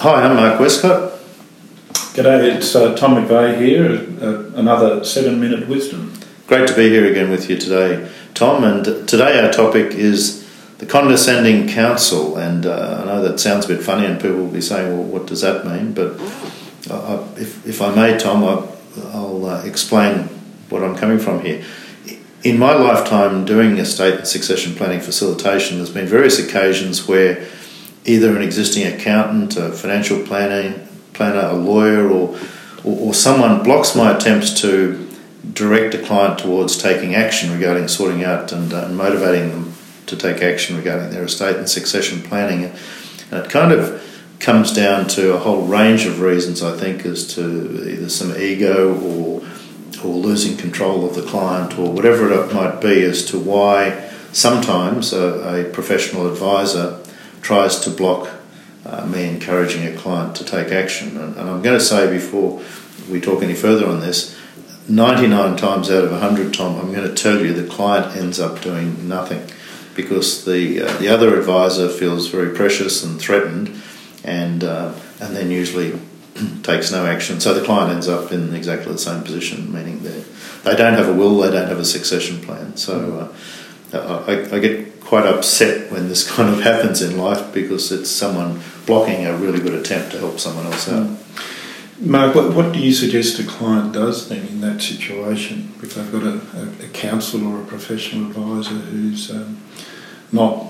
[0.00, 1.18] Hi, I'm Mark Westcott.
[2.14, 6.14] G'day, it's uh, Tom McVeigh here, uh, another seven minute wisdom.
[6.46, 8.62] Great to be here again with you today, Tom.
[8.62, 10.48] And today our topic is
[10.78, 12.36] the condescending counsel.
[12.36, 15.02] And uh, I know that sounds a bit funny, and people will be saying, well,
[15.02, 15.94] what does that mean?
[15.94, 16.12] But
[16.88, 18.68] uh, if, if I may, Tom, I,
[19.12, 20.28] I'll uh, explain
[20.68, 21.64] what I'm coming from here.
[22.44, 27.44] In my lifetime doing estate and succession planning facilitation, there's been various occasions where
[28.04, 32.38] either an existing accountant, a financial planner, planner, a lawyer, or,
[32.84, 35.06] or, or someone blocks my attempts to
[35.52, 39.74] direct a client towards taking action regarding sorting out and, uh, motivating them
[40.06, 42.72] to take action regarding their estate and succession planning.
[43.30, 44.04] And it kind of
[44.40, 48.98] comes down to a whole range of reasons, I think, as to either some ego
[49.00, 49.42] or
[50.04, 55.12] or losing control of the client or whatever it might be as to why sometimes
[55.12, 57.00] a, a professional advisor
[57.42, 58.30] tries to block
[58.84, 61.16] uh, me encouraging a client to take action.
[61.16, 62.62] And, and, I'm going to say before
[63.10, 64.36] we talk any further on this,
[64.88, 68.62] 99 times out of 100, Tom, I'm going to tell you the client ends up
[68.62, 69.46] doing nothing
[69.98, 73.82] because the uh, the other advisor feels very precious and threatened,
[74.22, 75.98] and uh, and then usually
[76.62, 77.40] takes no action.
[77.40, 80.24] So the client ends up in exactly the same position, meaning they
[80.62, 82.76] they don't have a will, they don't have a succession plan.
[82.76, 83.36] So uh,
[83.92, 88.60] I, I get quite upset when this kind of happens in life because it's someone
[88.86, 91.16] blocking a really good attempt to help someone else out.
[92.00, 96.12] Mark, what, what do you suggest a client does then in that situation if they've
[96.12, 99.60] got a, a, a counsellor or a professional advisor who's um,
[100.30, 100.66] not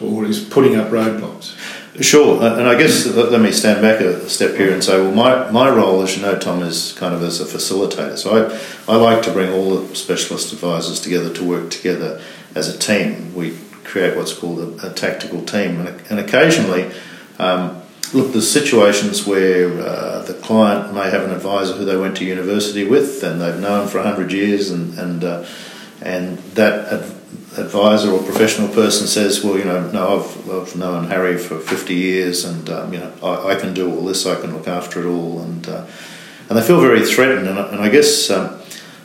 [0.00, 1.56] or is putting up roadblocks?
[2.00, 5.50] Sure, and I guess let me stand back a step here and say, well, my,
[5.50, 8.16] my role, as you know, Tom, is kind of as a facilitator.
[8.16, 8.48] So
[8.88, 12.20] I, I like to bring all the specialist advisors together to work together
[12.54, 13.34] as a team.
[13.34, 15.80] We create what's called a, a tactical team.
[15.80, 16.90] And, and occasionally,
[17.38, 22.16] um, look, there's situations where uh, the client may have an advisor who they went
[22.18, 25.46] to university with and they've known for 100 years, and, and, uh,
[26.00, 27.16] and that ad-
[27.56, 31.94] advisor or professional person says, Well, you know, no, I've, I've known Harry for 50
[31.94, 35.00] years and, um, you know, I, I, can do all this, I can look after
[35.00, 35.40] it all.
[35.40, 35.86] And, uh,
[36.48, 37.48] and they feel very threatened.
[37.48, 38.60] And, and I guess um,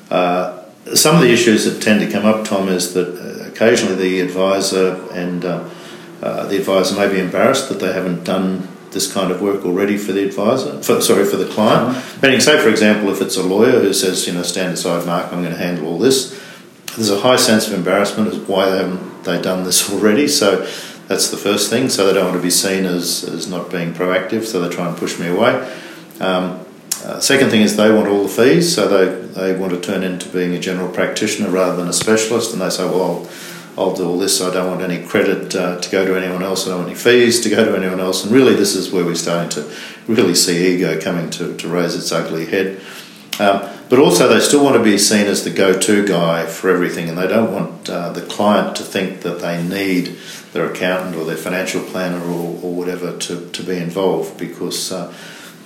[0.10, 0.64] uh,
[0.96, 4.22] some of the issues that tend to come up, Tom, is that uh, occasionally the
[4.22, 5.68] advisor and uh,
[6.22, 9.98] uh, the advisor may be embarrassed that they haven't done this kind of work already
[9.98, 11.96] for the advisor, for, sorry, for the client.
[11.96, 12.22] Mm-hmm.
[12.22, 15.34] Meaning, say, for example, if it's a lawyer who says, you know, stand aside, Mark,
[15.34, 16.40] I'm going to handle all this,
[16.96, 20.28] there's a high sense of embarrassment as why they haven't they done this already.
[20.28, 20.66] So
[21.08, 21.90] that's the first thing.
[21.90, 24.88] So they don't want to be seen as, as not being proactive, so they try
[24.88, 25.54] and push me away.
[26.20, 26.66] Um,
[27.06, 30.04] uh, second thing is they want all the fees, so they, they want to turn
[30.04, 33.28] into being a general practitioner rather than a specialist, and they say, well,
[33.78, 36.42] I'll, I'll do all this, I don't want any credit uh, to go to anyone
[36.42, 38.92] else, I don't want any fees to go to anyone else, and really this is
[38.92, 39.72] where we're starting to
[40.08, 42.82] really see ego coming to, to raise its ugly head.
[43.40, 46.70] Um, but also, they still want to be seen as the go to guy for
[46.70, 50.18] everything, and they don't want uh, the client to think that they need
[50.52, 55.14] their accountant or their financial planner or, or whatever to, to be involved because uh,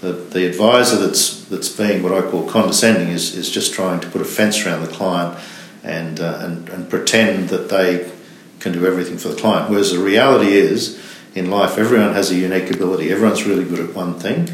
[0.01, 4.09] the, the advisor that's that's being what I call condescending is, is just trying to
[4.09, 5.39] put a fence around the client
[5.84, 8.11] and, uh, and and pretend that they
[8.59, 9.69] can do everything for the client.
[9.69, 11.00] Whereas the reality is,
[11.35, 13.11] in life, everyone has a unique ability.
[13.11, 14.50] Everyone's really good at one thing.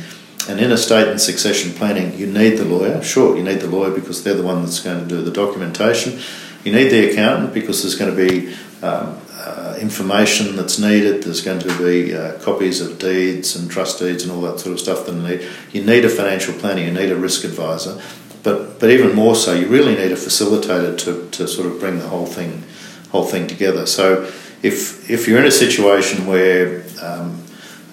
[0.49, 3.03] And in estate and succession planning, you need the lawyer.
[3.03, 6.19] Sure, you need the lawyer because they're the one that's going to do the documentation.
[6.63, 11.23] You need the accountant because there's going to be um, uh, information that's needed.
[11.23, 14.73] There's going to be uh, copies of deeds and trust deeds and all that sort
[14.73, 15.47] of stuff that you need.
[15.71, 16.81] You need a financial planner.
[16.81, 18.01] You need a risk advisor.
[18.43, 21.99] But but even more so, you really need a facilitator to, to sort of bring
[21.99, 22.63] the whole thing
[23.11, 23.85] whole thing together.
[23.85, 24.31] So
[24.63, 27.41] if if you're in a situation where um,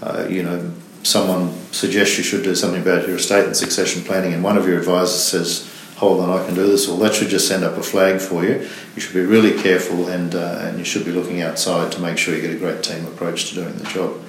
[0.03, 0.72] uh, you know
[1.03, 4.66] someone suggests you should do something about your estate and succession planning, and one of
[4.66, 7.77] your advisors says hold on, I can do this, well, that should just send up
[7.77, 8.69] a flag for you.
[8.94, 12.19] You should be really careful and, uh, and you should be looking outside to make
[12.19, 14.21] sure you get a great team approach to doing the job.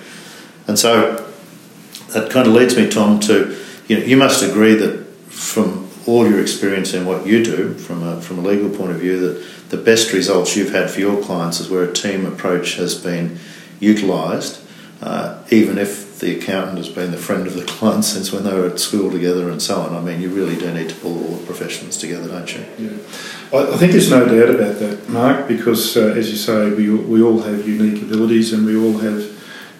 [0.68, 1.32] And so
[2.10, 3.58] that kind of leads me, Tom, to
[3.88, 8.04] you know, you must agree that from all your experience in what you do, from
[8.04, 11.22] a, from a legal point of view, that the best results you've had for your
[11.24, 13.40] clients is where a team approach has been
[13.80, 14.62] utilised,
[15.02, 18.54] uh, even if the accountant has been the friend of the client since when they
[18.54, 19.96] were at school together and so on.
[19.96, 22.66] I mean, you really do need to pull all the professions together, don't you?
[22.80, 22.98] Yeah.
[23.54, 27.22] I think there's no doubt about that, Mark, because uh, as you say, we, we
[27.22, 29.36] all have unique abilities and we all have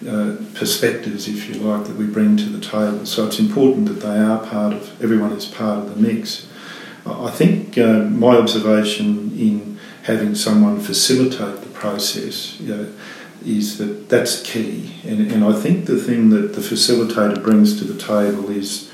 [0.06, 3.04] uh, perspectives, if you like, that we bring to the table.
[3.06, 6.46] So it's important that they are part of, everyone is part of the mix.
[7.04, 12.92] I think uh, my observation in having someone facilitate the process, you know,
[13.44, 14.94] is that that's key.
[15.04, 18.92] And, and I think the thing that the facilitator brings to the table is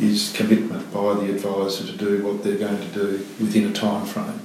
[0.00, 3.10] is commitment by the advisor to do what they're going to do
[3.40, 4.40] within a time frame.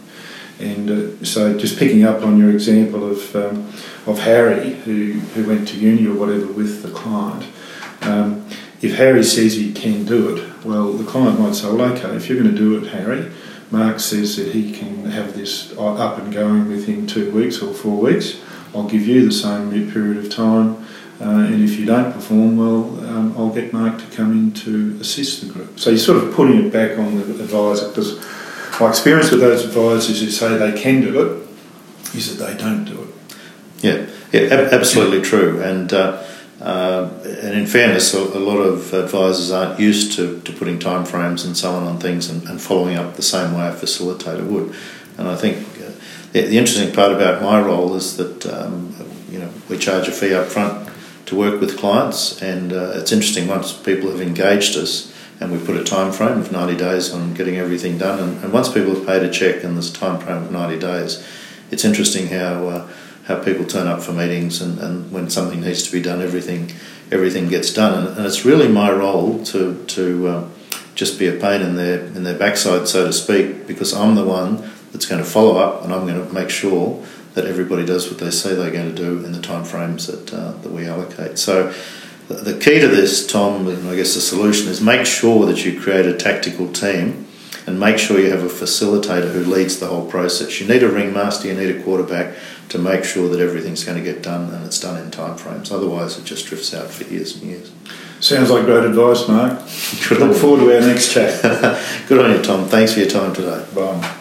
[0.59, 3.71] And uh, so, just picking up on your example of um,
[4.05, 7.45] of Harry, who, who went to uni or whatever with the client,
[8.01, 8.45] um,
[8.81, 12.29] if Harry says he can do it, well, the client might say, well, okay, if
[12.29, 13.31] you're going to do it, Harry,
[13.71, 18.01] Mark says that he can have this up and going within two weeks or four
[18.01, 18.41] weeks.
[18.73, 20.85] I'll give you the same period of time.
[21.21, 24.97] Uh, and if you don't perform well, um, I'll get Mark to come in to
[25.01, 25.77] assist the group.
[25.77, 28.19] So you're sort of putting it back on the advisor because
[28.79, 32.85] my experience with those advisors who say they can do it is that they don't
[32.85, 33.09] do it.
[33.81, 35.61] Yeah, yeah, absolutely true.
[35.61, 36.23] And uh,
[36.61, 41.55] uh, and in fairness, a, lot of advisors aren't used to, to putting timeframes and
[41.55, 44.75] so on on things and, and, following up the same way a facilitator would.
[45.17, 45.78] And I think
[46.31, 48.95] the, the, interesting part about my role is that um,
[49.29, 50.89] you know we charge a fee up front
[51.25, 55.65] to work with clients, and uh, it's interesting once people have engaged us and we
[55.65, 58.93] put a time frame of 90 days on getting everything done, and, and once people
[58.93, 61.25] have paid a check and there's a time frame of 90 days,
[61.71, 62.87] it's interesting how uh,
[63.25, 66.71] how people turn up for meetings and, and when something needs to be done, everything
[67.11, 68.05] everything gets done.
[68.05, 70.51] And, and it's really my role to to um,
[70.95, 74.25] just be a pain in their in their backside, so to speak, because I'm the
[74.25, 77.03] one that's going to follow up and I'm going to make sure
[77.33, 80.33] that everybody does what they say they're going to do in the time frames that
[80.33, 81.37] uh, that we allocate.
[81.37, 81.73] So.
[82.29, 85.81] The key to this, Tom, and I guess the solution is make sure that you
[85.81, 87.25] create a tactical team
[87.65, 90.59] and make sure you have a facilitator who leads the whole process.
[90.59, 92.35] You need a ringmaster, you need a quarterback,
[92.69, 95.71] to make sure that everything's going to get done and it's done in time frames.
[95.71, 97.71] Otherwise, it just drifts out for years and years.
[98.19, 99.59] Sounds like great advice, Mark.
[100.09, 101.41] Good Look forward to our next chat.
[102.07, 102.67] Good on you, Tom.
[102.67, 103.65] Thanks for your time today.
[103.73, 104.15] Bye.